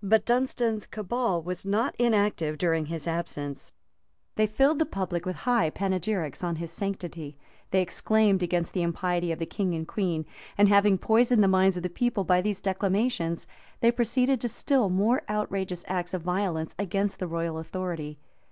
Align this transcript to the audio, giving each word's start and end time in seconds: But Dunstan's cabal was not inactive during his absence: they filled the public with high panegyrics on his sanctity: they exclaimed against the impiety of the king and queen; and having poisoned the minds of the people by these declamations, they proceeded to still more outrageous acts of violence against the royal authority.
But 0.00 0.24
Dunstan's 0.24 0.86
cabal 0.86 1.42
was 1.42 1.66
not 1.66 1.96
inactive 1.98 2.56
during 2.56 2.86
his 2.86 3.08
absence: 3.08 3.72
they 4.36 4.46
filled 4.46 4.78
the 4.78 4.86
public 4.86 5.26
with 5.26 5.38
high 5.38 5.70
panegyrics 5.70 6.44
on 6.44 6.54
his 6.54 6.70
sanctity: 6.70 7.36
they 7.72 7.82
exclaimed 7.82 8.44
against 8.44 8.74
the 8.74 8.82
impiety 8.82 9.32
of 9.32 9.40
the 9.40 9.44
king 9.44 9.74
and 9.74 9.88
queen; 9.88 10.24
and 10.56 10.68
having 10.68 10.98
poisoned 10.98 11.42
the 11.42 11.48
minds 11.48 11.76
of 11.76 11.82
the 11.82 11.90
people 11.90 12.22
by 12.22 12.40
these 12.40 12.60
declamations, 12.60 13.48
they 13.80 13.90
proceeded 13.90 14.40
to 14.42 14.48
still 14.48 14.88
more 14.88 15.22
outrageous 15.28 15.84
acts 15.88 16.14
of 16.14 16.22
violence 16.22 16.76
against 16.78 17.18
the 17.18 17.26
royal 17.26 17.58
authority. 17.58 18.18